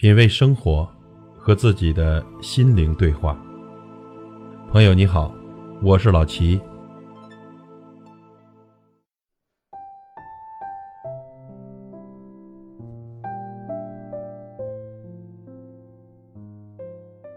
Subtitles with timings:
[0.00, 0.88] 品味生活，
[1.36, 3.38] 和自己的心灵对话。
[4.72, 5.30] 朋友你好，
[5.82, 6.58] 我是老齐。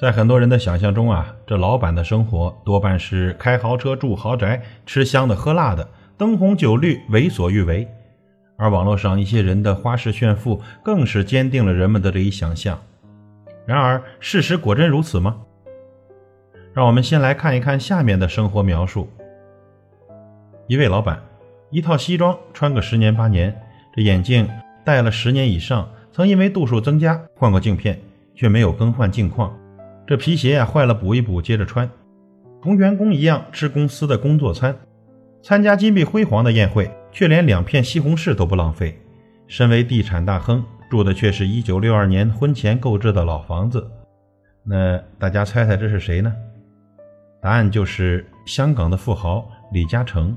[0.00, 5.86] 在很多人的想象中啊，这老板的生活多半是开豪车、住豪宅、吃香的喝辣的、
[6.16, 7.86] 灯红酒绿、为所欲为。
[8.56, 12.78] 而网络上一些人的花式炫富，更是坚定了人们的这一想象。
[13.66, 15.36] 然而，事实果真如此吗？
[16.72, 19.08] 让我们先来看一看下面的生活描述：
[20.66, 21.20] 一位老板，
[21.70, 23.54] 一套西装穿个十年八年，
[23.94, 24.48] 这眼镜
[24.84, 27.98] 戴了十年以上，曾因为度数增加换过镜片，
[28.34, 29.54] 却没有更换镜框。
[30.06, 31.88] 这皮鞋呀坏了补一补，接着穿。
[32.62, 34.76] 同员工一样吃公司的工作餐，
[35.42, 36.90] 参加金碧辉煌的宴会。
[37.16, 38.94] 却连两片西红柿都不浪费。
[39.46, 43.90] 身为地产大亨，住的却是一九六二年婚前购置的老房子。
[44.62, 46.30] 那大家猜猜这是谁呢？
[47.40, 50.36] 答案就是香港的富豪李嘉诚。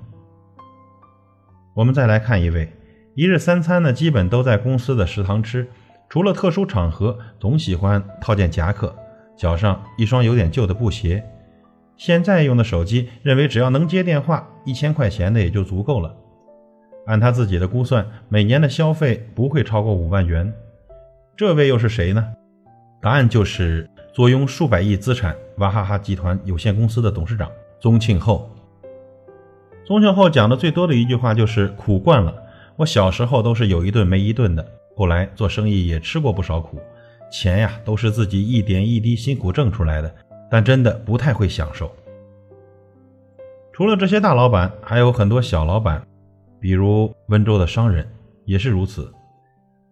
[1.76, 2.72] 我们再来看一位，
[3.14, 5.68] 一日三餐呢，基本都在公司的食堂吃，
[6.08, 8.96] 除了特殊场合，总喜欢套件夹克，
[9.36, 11.22] 脚上一双有点旧的布鞋。
[11.98, 16.16] 现在用的手机，认为只要能接电话，一千块钱的也就足够了。
[17.10, 20.54] 按他自己的估算，每年的消费不会超过五万元。
[21.36, 22.24] 这位又是谁呢？
[23.02, 28.48] 答案就是坐拥数百亿资产娃哈哈集团有限公司的董事长宗庆后。
[29.84, 32.32] 宗庆后讲的最多的一句话就是“苦惯了”。
[32.78, 34.64] 我小时候都是有一顿没一顿的，
[34.96, 36.78] 后来做生意也吃过不少苦，
[37.32, 40.14] 钱呀都是自己一点一滴辛苦挣出来的，
[40.48, 41.92] 但真的不太会享受。
[43.74, 46.06] 除了这些大老板，还有很多小老板。
[46.60, 48.08] 比如温州的商人
[48.46, 49.14] 也是如此，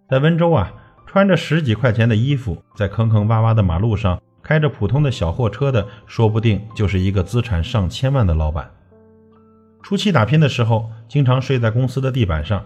[0.09, 0.73] 在温州啊，
[1.05, 8.69] 穿着十几块钱的衣服，在坑坑洼洼的马路上开着普通的小货车的，说不定就是一个资产上千万的老板。
[9.81, 12.65] 初期打拼的时候，经常睡在公司的地板上。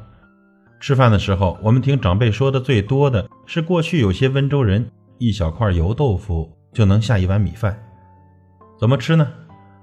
[0.80, 4.90] 吃饭的时候，我们听长辈说的最多的是，过去有些温州人
[5.20, 7.78] 一小块油豆腐就能下一碗米饭。
[8.80, 9.28] 怎么吃呢？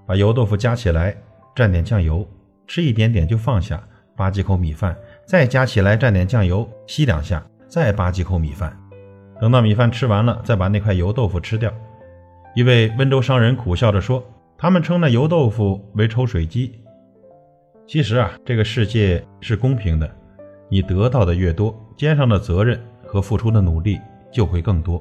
[0.06, 1.16] 把油豆腐夹起来，
[1.54, 2.26] 蘸点酱油，
[2.66, 3.80] 吃一点点就放下。
[4.18, 8.76] 扒几口米饭，再夹起来蘸点酱油，吸两下，再扒几口米饭。
[9.40, 11.72] 等到米饭吃完了，再把那块油豆腐吃掉。
[12.56, 14.24] 一位温州商人苦笑着说
[14.58, 16.80] ：“他们称那油豆腐为抽水机。”
[17.86, 20.10] 其实啊，这个世界是公平的，
[20.68, 24.00] 你得到的越多，肩上的责任和付出的努力
[24.32, 25.00] 就会更多，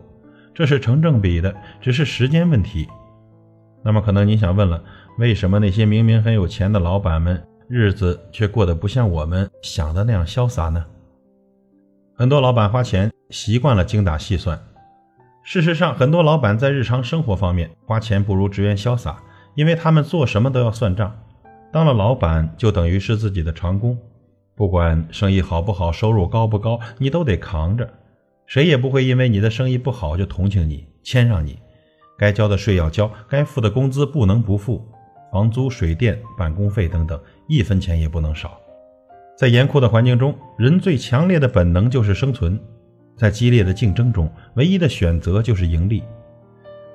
[0.53, 2.87] 这是成正比的，只是时间问题。
[3.83, 4.83] 那么，可能你想问了，
[5.17, 7.43] 为什么那些明明很有钱的老板们？
[7.69, 10.85] 日子却过得不像我们想的那样潇洒呢。
[12.15, 14.57] 很多老板花钱习惯了精打细算，
[15.43, 19.21] 事实上，很多老板在日常生活方面花钱不如职员潇洒，
[19.55, 21.13] 因为他们做什么都要算账。
[21.71, 23.97] 当了老板就等于是自己的长工，
[24.55, 27.87] 不管生意好不好，收入高不高，你都得扛着。
[28.45, 31.59] 谁也不会因为你的生意不好就同情你、谦让你。
[32.17, 34.83] 该交的税要交，该付的工资不能不付，
[35.31, 37.19] 房租、水电、办公费等等。
[37.47, 38.59] 一分钱也不能少。
[39.37, 42.59] 在严酷的环境中，人最强烈的本能就是生存。
[43.15, 46.03] 在激烈的竞争中，唯一的选择就是盈利。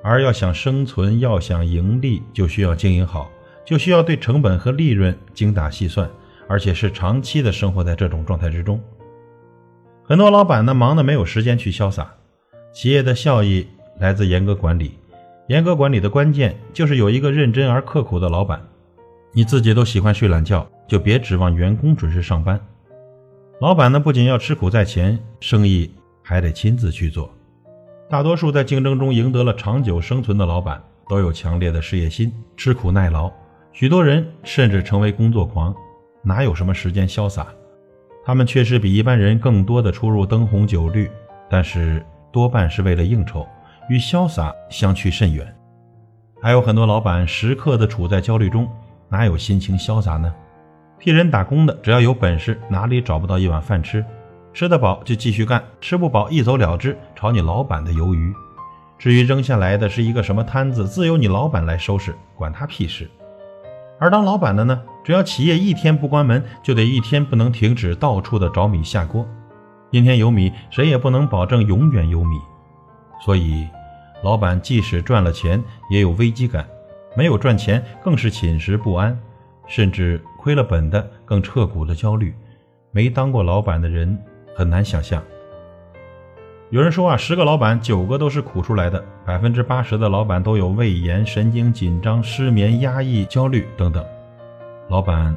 [0.03, 3.29] 而要想生存，要想盈利，就需要经营好，
[3.65, 6.09] 就需要对成本和利润精打细算，
[6.47, 8.81] 而且是长期的生活在这种状态之中。
[10.03, 12.13] 很多老板呢，忙得没有时间去潇洒。
[12.73, 13.65] 企业的效益
[13.99, 14.97] 来自严格管理，
[15.47, 18.61] 严格管理的关键就是有一个认真而刻苦的老板。
[19.33, 22.59] 你自己都喜欢睡懒觉，就别指望员工准时上班。
[23.59, 27.29] 老板呢，不仅要吃苦在前，生意还得亲自去做。
[28.09, 33.31] 大多数在竞争中赢得了长久生存的老板，都有强烈的事业心，吃苦耐劳。
[33.71, 35.75] 许多人甚至成为工作狂，
[36.21, 37.47] 哪有什么时间潇洒？
[38.23, 41.09] 他们确实比一般人更多的出入灯红酒绿，
[41.49, 43.45] 但是多半是为了应酬，
[43.89, 45.53] 与潇洒相去甚远。
[46.41, 48.67] 还有很多老板时刻的处在焦虑中。
[49.09, 50.33] 哪有心情潇洒呢？
[50.99, 54.03] 替人打工的，只要有本事，哪里找不到一碗饭吃？
[54.53, 58.33] 吃得饱就继续干，吃不饱一走了之，炒你老板的鱿鱼。
[58.97, 63.09] 至于扔下来的是一个什么摊子，自有你老板来收拾，管他屁事。
[63.99, 69.27] 而当老板的呢，只要企业一天不关门，就得一天不能停止，到处的找米下锅。
[69.91, 72.39] 今天有米，谁也不能保证永远有米。
[73.23, 73.67] 所以，
[74.23, 76.67] 老板即使赚了钱，也有危机感。
[77.15, 79.17] 没有赚钱，更是寝食不安，
[79.67, 82.33] 甚至亏了本的更彻骨的焦虑。
[82.91, 84.17] 没当过老板的人
[84.55, 85.23] 很难想象。
[86.69, 94.03] 有人说啊，十个老板九个都是苦出来的，百分之八十的老板都有胃炎、神经紧张、失眠、压抑、焦虑等等。
[94.89, 95.35] 老板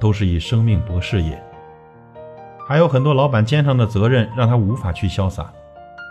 [0.00, 1.40] 都是以生命搏事业，
[2.66, 5.52] 还有很多老板肩上的责任让他无法去潇洒。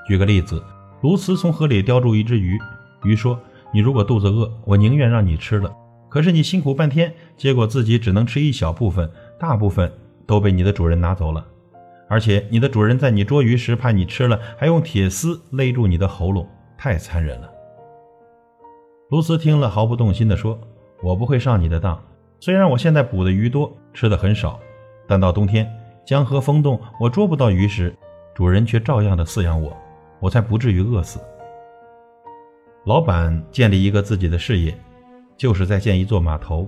[0.08, 0.64] 举个例子，
[1.02, 2.58] 卢茨从河里叼住一只鱼，
[3.04, 3.40] 鱼说
[3.72, 5.72] ：“你如果肚子饿，我宁愿让你吃了。
[6.10, 9.10] 可是你辛苦半天，结果自己只能吃一小部分，
[9.40, 9.92] 大部分
[10.26, 11.46] 都被你的主人拿走了。”
[12.10, 16.48] 而且你的主人在你捉鱼时怕你吃了，还用铁丝勒住你的喉咙，
[16.78, 17.50] 太残忍了。
[19.10, 20.58] 卢斯听了毫不动心地说
[21.04, 22.02] ：“我不会上你的当。
[22.40, 24.60] 虽然我现在捕的鱼多，吃的很少，
[25.06, 25.70] 但到冬天
[26.06, 27.94] 江河封冻，我捉不到鱼时，
[28.34, 29.76] 主人却照样的饲养我，
[30.20, 31.20] 我才不至于饿死。”
[32.86, 34.78] 老板建立一个自己的事业，
[35.36, 36.68] 就是在建一座码头。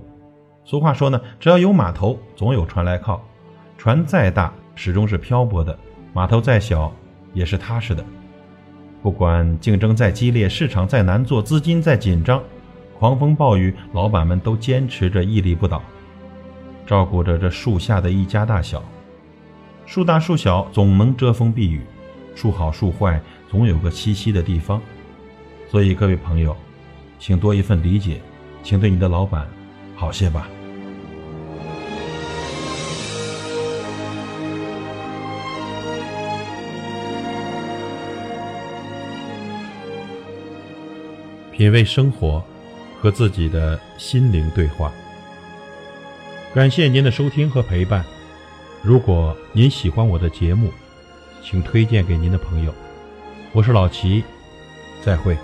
[0.64, 3.22] 俗话说呢，只要有码头，总有船来靠。
[3.76, 4.52] 船再大。
[4.76, 5.78] 始终是漂泊的，
[6.14, 6.90] 码头再小
[7.34, 8.02] 也是踏实的。
[9.02, 12.42] 不管竞争再激烈，市场再难做，资金再紧张，
[12.98, 15.82] 狂风暴雨，老板们都坚持着屹立不倒，
[16.86, 18.82] 照顾着这树下的一家大小。
[19.84, 21.82] 树大树小总能遮风避雨，
[22.34, 24.80] 树好树坏总有个栖息的地方。
[25.70, 26.56] 所以各位朋友，
[27.18, 28.20] 请多一份理解，
[28.62, 29.46] 请对你的老板
[29.94, 30.48] 好些吧。
[41.52, 42.42] 品味生活，
[43.02, 44.90] 和自己的心灵对话。
[46.54, 48.02] 感谢您的收听和陪伴。
[48.82, 50.72] 如果您喜欢我的节目，
[51.42, 52.74] 请推荐给您的朋友。
[53.52, 54.22] 我是老齐，
[55.02, 55.36] 再会。